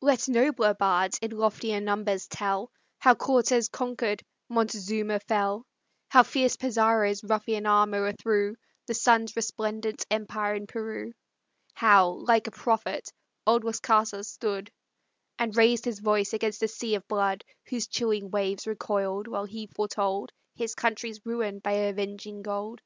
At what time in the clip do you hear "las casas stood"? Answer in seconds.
13.64-14.70